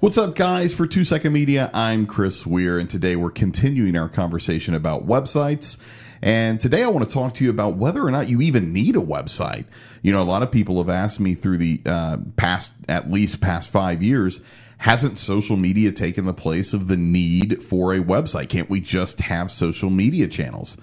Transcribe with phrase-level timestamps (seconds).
[0.00, 0.76] What's up, guys?
[0.76, 5.76] For Two Second Media, I'm Chris Weir, and today we're continuing our conversation about websites.
[6.22, 8.94] And today I want to talk to you about whether or not you even need
[8.94, 9.64] a website.
[10.02, 13.40] You know, a lot of people have asked me through the uh, past, at least
[13.40, 14.40] past five years,
[14.76, 18.50] hasn't social media taken the place of the need for a website?
[18.50, 20.78] Can't we just have social media channels?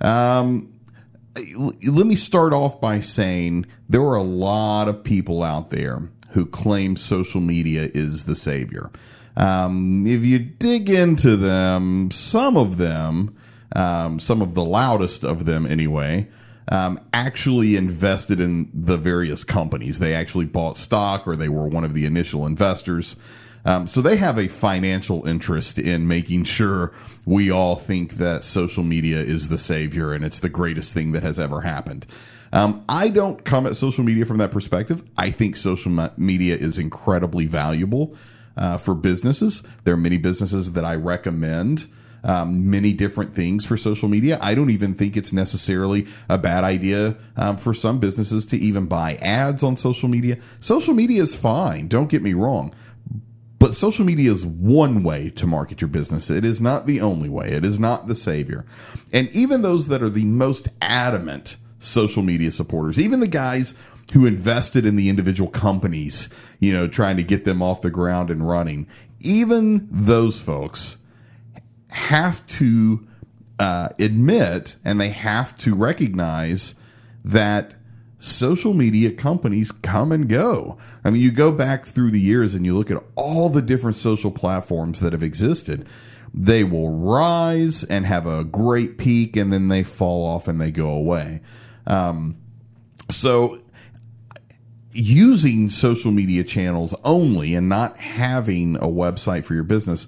[0.00, 0.72] Um,
[1.34, 6.46] let me start off by saying there are a lot of people out there who
[6.46, 8.90] claim social media is the savior.
[9.36, 13.36] Um, if you dig into them, some of them,
[13.74, 16.28] um, some of the loudest of them anyway,
[16.68, 19.98] um, actually invested in the various companies.
[19.98, 23.16] They actually bought stock or they were one of the initial investors.
[23.64, 26.92] Um, so they have a financial interest in making sure
[27.24, 31.22] we all think that social media is the savior and it's the greatest thing that
[31.22, 32.06] has ever happened.
[32.52, 35.02] Um, I don't come at social media from that perspective.
[35.16, 38.14] I think social media is incredibly valuable
[38.56, 39.62] uh, for businesses.
[39.84, 41.86] There are many businesses that I recommend.
[42.24, 44.38] Um, many different things for social media.
[44.40, 48.86] I don't even think it's necessarily a bad idea um, for some businesses to even
[48.86, 50.38] buy ads on social media.
[50.60, 51.88] Social media is fine.
[51.88, 52.72] Don't get me wrong.
[53.58, 56.30] But social media is one way to market your business.
[56.30, 57.48] It is not the only way.
[57.48, 58.66] It is not the savior.
[59.12, 63.74] And even those that are the most adamant social media supporters, even the guys
[64.12, 68.30] who invested in the individual companies, you know, trying to get them off the ground
[68.30, 68.86] and running,
[69.20, 70.98] even those folks
[71.88, 73.06] have to
[73.58, 76.74] uh, admit and they have to recognize
[77.24, 77.74] that
[78.18, 80.78] social media companies come and go.
[81.04, 83.96] I mean, you go back through the years and you look at all the different
[83.96, 85.88] social platforms that have existed
[86.34, 90.70] they will rise and have a great peak and then they fall off and they
[90.70, 91.40] go away.
[91.86, 92.36] Um,
[93.08, 93.60] so
[94.92, 100.06] using social media channels only and not having a website for your business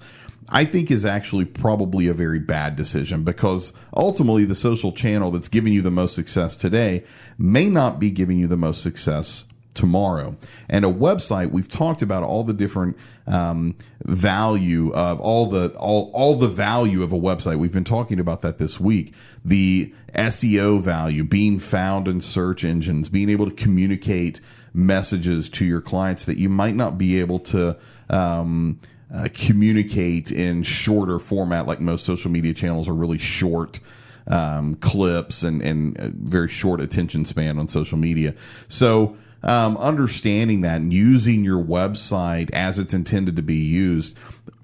[0.49, 5.49] I think is actually probably a very bad decision because ultimately the social channel that's
[5.49, 7.05] giving you the most success today
[7.39, 10.37] may not be giving you the most success tomorrow.
[10.69, 12.97] And a website, we've talked about all the different
[13.27, 17.59] um, value of all the all all the value of a website.
[17.59, 19.15] We've been talking about that this week.
[19.45, 24.41] The SEO value, being found in search engines, being able to communicate
[24.73, 27.77] messages to your clients that you might not be able to.
[28.09, 28.81] Um,
[29.15, 33.79] uh, communicate in shorter format, like most social media channels are really short
[34.27, 38.35] um, clips and and very short attention span on social media.
[38.69, 44.17] So um, understanding that and using your website as it's intended to be used.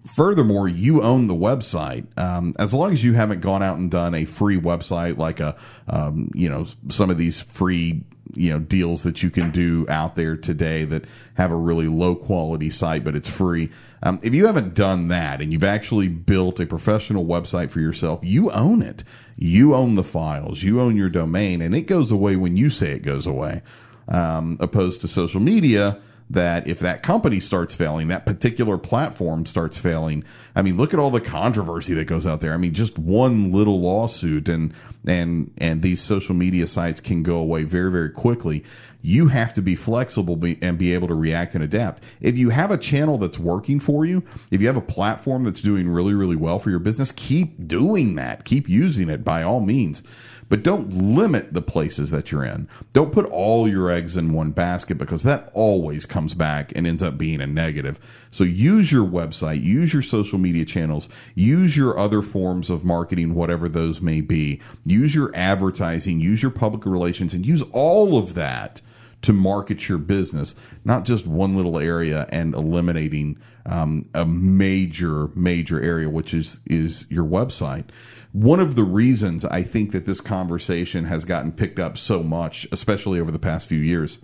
[0.07, 2.07] Furthermore, you own the website.
[2.19, 5.57] Um, as long as you haven't gone out and done a free website like a,
[5.87, 8.03] um, you know, some of these free
[8.35, 11.05] you know deals that you can do out there today that
[11.35, 13.69] have a really low quality site but it's free
[14.05, 18.21] um, if you haven't done that and you've actually built a professional website for yourself
[18.23, 19.03] you own it
[19.37, 22.93] you own the files you own your domain and it goes away when you say
[22.93, 23.63] it goes away
[24.11, 26.01] um, opposed to social media
[26.31, 30.23] that if that company starts failing, that particular platform starts failing.
[30.55, 32.55] I mean, look at all the controversy that goes out there.
[32.55, 34.73] I mean, just one little lawsuit and
[35.07, 38.65] and and these social media sites can go away very very quickly.
[39.03, 42.03] You have to be flexible and be able to react and adapt.
[42.21, 44.23] If you have a channel that's working for you,
[44.53, 48.15] if you have a platform that's doing really really well for your business, keep doing
[48.17, 48.45] that.
[48.45, 50.03] Keep using it by all means
[50.51, 52.69] but don't limit the places that you're in.
[52.93, 57.03] Don't put all your eggs in one basket because that always comes back and ends
[57.03, 58.01] up being a negative.
[58.33, 63.35] So use your website, use your social media channels, use your other forms of marketing,
[63.35, 64.61] whatever those may be.
[64.85, 68.83] Use your advertising, use your public relations, and use all of that
[69.23, 70.55] to market your business,
[70.85, 77.07] not just one little area and eliminating um, a major, major area, which is is
[77.11, 77.87] your website.
[78.33, 82.67] One of the reasons I think that this conversation has gotten picked up so much,
[82.73, 84.21] especially over the past few years,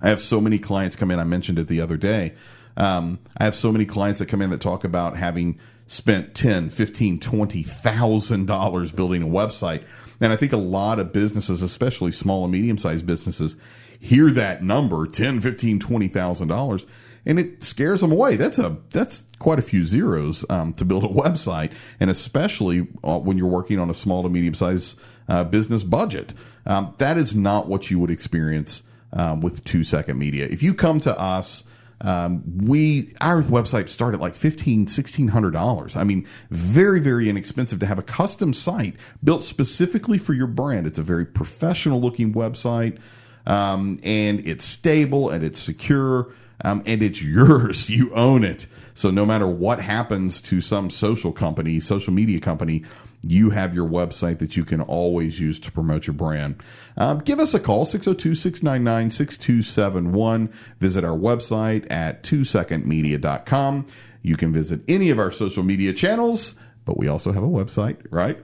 [0.00, 1.18] I have so many clients come in.
[1.18, 2.34] I mentioned it the other day.
[2.76, 5.58] Um, I have so many clients that come in that talk about having
[5.90, 9.84] spent 10, 15, 20,000 dollars building a website.
[10.20, 13.56] And I think a lot of businesses, especially small and medium sized businesses,
[13.98, 16.86] hear that number, 10, 15, 20,000 dollars
[17.26, 18.36] and it scares them away.
[18.36, 23.18] That's a that's quite a few zeros um, to build a website, and especially uh,
[23.18, 24.98] when you're working on a small to medium sized
[25.28, 26.32] uh, business budget.
[26.66, 30.46] Um, that is not what you would experience um, with Two Second Media.
[30.46, 31.64] If you come to us
[32.02, 35.96] um, we our website start at like fifteen, sixteen hundred dollars.
[35.96, 40.86] I mean, very, very inexpensive to have a custom site built specifically for your brand.
[40.86, 42.98] It's a very professional looking website,
[43.46, 46.32] um, and it's stable and it's secure.
[46.64, 47.90] Um, and it's yours.
[48.00, 48.66] You own it.
[48.94, 52.84] So no matter what happens to some social company, social media company,
[53.22, 56.62] you have your website that you can always use to promote your brand.
[56.96, 60.48] Um, give us a call, 602 699 6271.
[60.78, 63.86] Visit our website at 2secondmedia.com.
[64.22, 66.54] You can visit any of our social media channels
[66.86, 68.36] but we also have a website, right?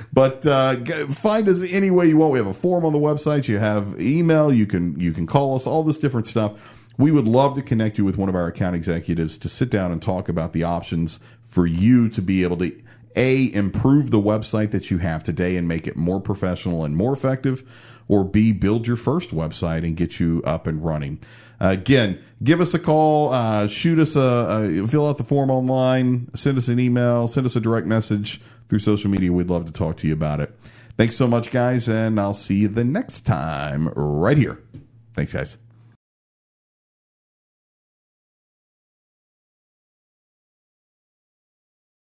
[0.14, 0.76] but uh,
[1.08, 2.32] find us any way you want.
[2.32, 3.48] We have a form on the website.
[3.48, 4.50] You have email.
[4.50, 5.66] You can you can call us.
[5.66, 6.79] All this different stuff.
[7.00, 9.90] We would love to connect you with one of our account executives to sit down
[9.90, 12.78] and talk about the options for you to be able to
[13.16, 17.14] a improve the website that you have today and make it more professional and more
[17.14, 21.18] effective or b build your first website and get you up and running.
[21.58, 26.28] Again give us a call uh, shoot us a, a, fill out the form online
[26.34, 29.32] send us an email send us a direct message through social media.
[29.32, 30.54] We'd love to talk to you about it.
[30.98, 34.60] Thanks so much guys and i'll see you the next time right here.
[35.14, 35.56] Thanks guys